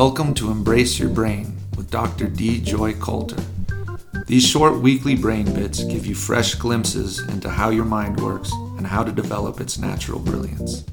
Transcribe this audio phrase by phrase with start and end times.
[0.00, 2.26] Welcome to Embrace Your Brain with Dr.
[2.26, 3.36] Dee Joy Coulter.
[4.26, 8.86] These short weekly brain bits give you fresh glimpses into how your mind works and
[8.86, 10.86] how to develop its natural brilliance.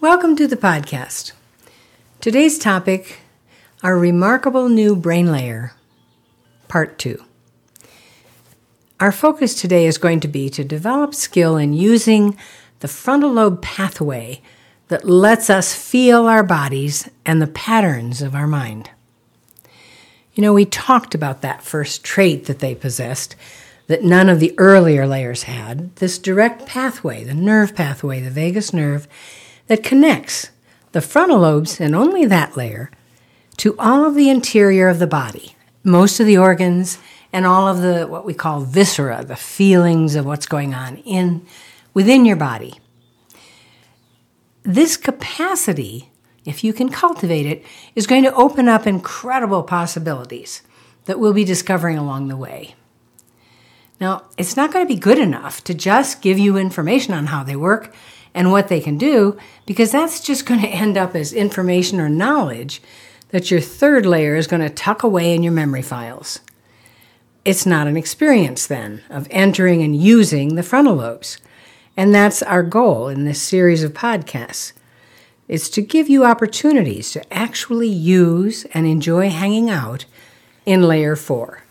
[0.00, 1.30] Welcome to the podcast.
[2.20, 3.20] Today's topic
[3.84, 5.72] our remarkable new brain layer,
[6.66, 7.22] part two.
[8.98, 12.36] Our focus today is going to be to develop skill in using
[12.80, 14.42] the frontal lobe pathway
[14.88, 18.90] that lets us feel our bodies and the patterns of our mind.
[20.34, 23.36] You know, we talked about that first trait that they possessed
[23.86, 28.72] that none of the earlier layers had this direct pathway, the nerve pathway, the vagus
[28.72, 29.06] nerve,
[29.66, 30.50] that connects
[30.92, 32.90] the frontal lobes and only that layer
[33.56, 36.98] to all of the interior of the body, most of the organs,
[37.32, 41.44] and all of the what we call viscera, the feelings of what's going on in
[41.92, 42.74] within your body.
[44.64, 46.10] This capacity,
[46.46, 47.62] if you can cultivate it,
[47.94, 50.62] is going to open up incredible possibilities
[51.04, 52.74] that we'll be discovering along the way.
[54.00, 57.44] Now, it's not going to be good enough to just give you information on how
[57.44, 57.94] they work
[58.32, 62.08] and what they can do, because that's just going to end up as information or
[62.08, 62.80] knowledge
[63.28, 66.40] that your third layer is going to tuck away in your memory files.
[67.44, 71.36] It's not an experience then of entering and using the frontal lobes.
[71.96, 74.72] And that's our goal in this series of podcasts.
[75.46, 80.06] It's to give you opportunities to actually use and enjoy hanging out
[80.66, 81.62] in layer 4.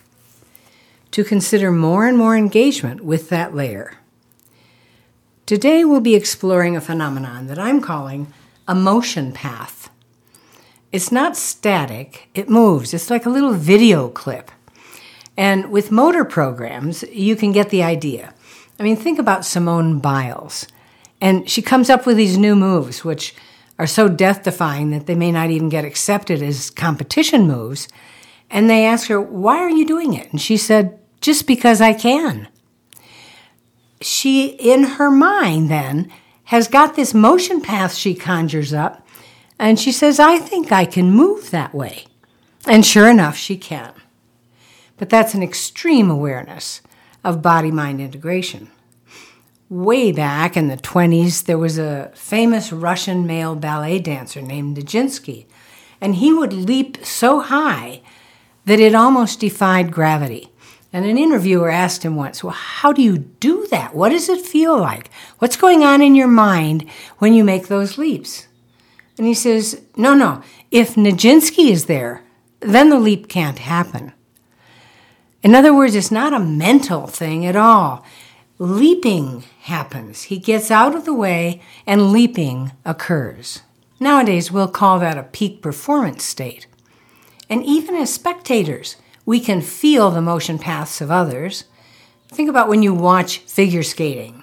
[1.10, 3.98] To consider more and more engagement with that layer.
[5.46, 8.32] Today we'll be exploring a phenomenon that I'm calling
[8.66, 9.90] a motion path.
[10.90, 12.94] It's not static, it moves.
[12.94, 14.50] It's like a little video clip.
[15.36, 18.32] And with motor programs, you can get the idea.
[18.78, 20.66] I mean, think about Simone Biles.
[21.20, 23.34] And she comes up with these new moves, which
[23.78, 27.88] are so death defying that they may not even get accepted as competition moves.
[28.50, 30.30] And they ask her, Why are you doing it?
[30.30, 32.48] And she said, Just because I can.
[34.00, 36.12] She, in her mind, then,
[36.44, 39.06] has got this motion path she conjures up
[39.58, 42.04] and she says, I think I can move that way.
[42.66, 43.92] And sure enough, she can.
[44.96, 46.82] But that's an extreme awareness
[47.24, 48.70] of body mind integration.
[49.70, 55.46] Way back in the 20s, there was a famous Russian male ballet dancer named Nijinsky,
[56.00, 58.02] and he would leap so high
[58.66, 60.50] that it almost defied gravity.
[60.92, 63.94] And an interviewer asked him once, Well, how do you do that?
[63.94, 65.10] What does it feel like?
[65.38, 68.46] What's going on in your mind when you make those leaps?
[69.18, 72.22] And he says, No, no, if Nijinsky is there,
[72.60, 74.12] then the leap can't happen.
[75.44, 78.02] In other words, it's not a mental thing at all.
[78.58, 80.22] Leaping happens.
[80.24, 83.60] He gets out of the way and leaping occurs.
[84.00, 86.66] Nowadays, we'll call that a peak performance state.
[87.50, 88.96] And even as spectators,
[89.26, 91.64] we can feel the motion paths of others.
[92.28, 94.42] Think about when you watch figure skating,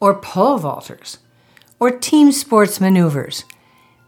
[0.00, 1.18] or pole vaulters,
[1.78, 3.44] or team sports maneuvers.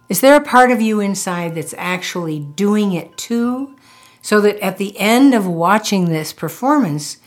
[0.08, 3.76] Is there a part of you inside that's actually doing it too?
[4.22, 7.18] So that at the end of watching this performance,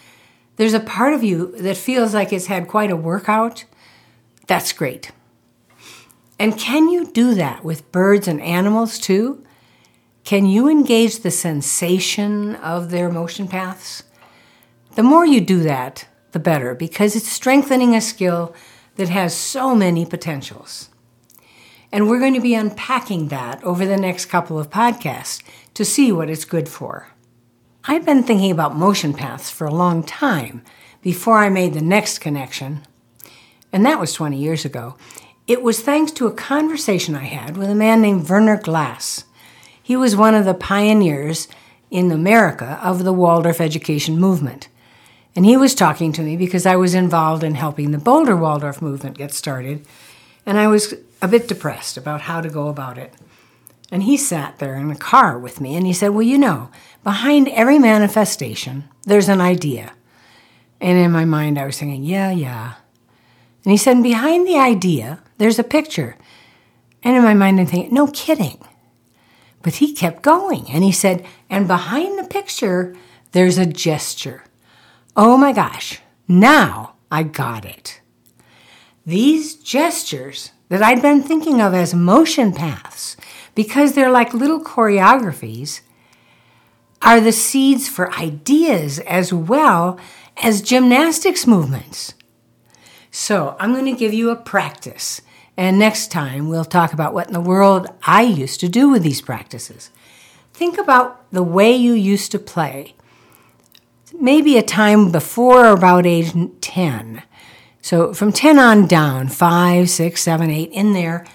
[0.56, 3.66] there's a part of you that feels like it's had quite a workout?
[4.48, 5.12] That's great.
[6.40, 9.44] And can you do that with birds and animals too?
[10.24, 14.04] Can you engage the sensation of their motion paths?
[14.96, 18.56] The more you do that, the better, because it's strengthening a skill
[18.96, 20.90] that has so many potentials.
[21.92, 25.44] And we're going to be unpacking that over the next couple of podcasts
[25.76, 27.10] to see what it's good for.
[27.88, 30.64] I've been thinking about motion paths for a long time
[31.04, 32.82] before I made the next connection,
[33.72, 34.96] and that was 20 years ago.
[35.48, 39.26] It was thanks to a conversation I had with a man named Werner Glas.
[39.84, 41.48] He was one of the pioneers
[41.92, 44.68] in America of the Waldorf education movement.
[45.36, 48.82] And he was talking to me because I was involved in helping the Boulder Waldorf
[48.82, 49.86] movement get started.
[50.46, 53.14] And I was a bit depressed about how to go about it.
[53.92, 56.70] And he sat there in the car with me and he said, Well, you know,
[57.04, 59.94] behind every manifestation, there's an idea.
[60.82, 62.74] And in my mind, I was thinking, Yeah, yeah.
[63.64, 66.18] And he said, Behind the idea, there's a picture.
[67.04, 68.60] And in my mind, I'm thinking, No kidding.
[69.62, 72.96] But he kept going and he said, And behind the picture,
[73.32, 74.44] there's a gesture.
[75.16, 78.02] Oh my gosh, now I got it.
[79.06, 83.16] These gestures that I'd been thinking of as motion paths
[83.56, 85.82] because they're like little choreographies
[87.02, 90.00] are the seeds for ideas as well
[90.38, 92.14] as gymnastics movements.
[93.12, 95.22] So, I'm going to give you a practice
[95.58, 99.04] And next time, we'll talk about what in the world I used to do with
[99.04, 99.90] these practices.
[100.54, 102.96] Think about the way you used to play.
[104.14, 107.24] Maybe a time before about age 10.
[107.82, 111.26] So from 10 on down, 5, 6, 7, 8, in there,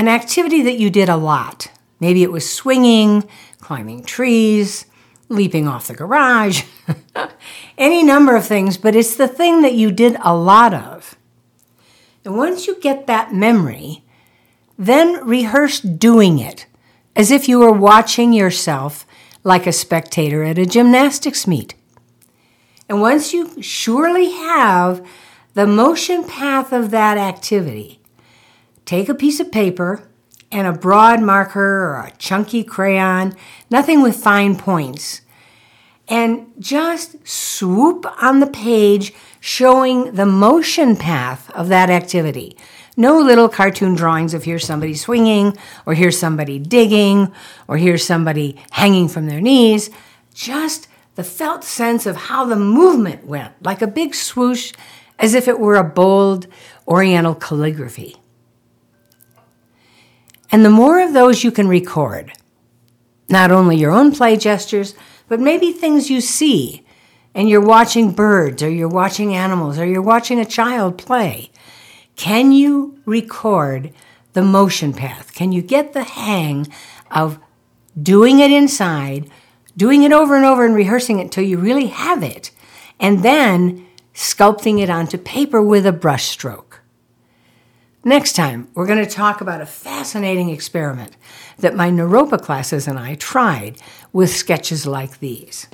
[0.00, 1.70] an activity that you did a lot.
[2.00, 3.28] Maybe it was swinging,
[3.60, 4.86] climbing trees,
[5.28, 6.62] leaping off the garage,
[7.78, 11.16] any number of things, but it's the thing that you did a lot of.
[12.24, 14.02] And once you get that memory,
[14.78, 16.64] then rehearse doing it
[17.14, 19.06] as if you were watching yourself
[19.44, 21.74] like a spectator at a gymnastics meet.
[22.88, 25.06] And once you surely have
[25.52, 27.99] the motion path of that activity,
[28.90, 30.02] take a piece of paper
[30.50, 33.32] and a broad marker or a chunky crayon,
[33.70, 35.20] nothing with fine points,
[36.08, 42.56] and just swoop on the page showing the motion path of that activity.
[42.96, 47.32] No little cartoon drawings of here's somebody swinging, or here's somebody digging,
[47.68, 49.88] or here's somebody hanging from their knees.
[50.34, 54.72] Just the felt sense of how the movement went, like a big swoosh,
[55.16, 56.48] as if it were a bold
[56.88, 58.19] oriental calligraphy.
[60.52, 62.32] And the more of those you can record,
[63.28, 64.94] not only your own play gestures,
[65.28, 66.84] but maybe things you see
[67.34, 71.50] and you're watching birds or you're watching animals or you're watching a child play.
[72.16, 73.92] Can you record
[74.32, 75.34] the motion path?
[75.34, 76.66] Can you get the hang
[77.10, 77.38] of
[78.00, 79.30] doing it inside,
[79.76, 82.50] doing it over and over and rehearsing it until you really have it,
[82.98, 86.69] and then sculpting it onto paper with a brush stroke?
[88.04, 91.16] Next time, we're going to talk about a fascinating experiment
[91.58, 93.76] that my Naropa classes and I tried
[94.14, 95.66] with sketches like these.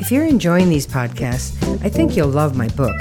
[0.00, 1.54] If you're enjoying these podcasts,
[1.84, 2.98] I think you'll love my book,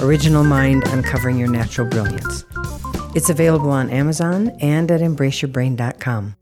[0.00, 2.44] Original Mind Uncovering Your Natural Brilliance.
[3.14, 6.36] It's available on Amazon and at embraceyourbrain.com.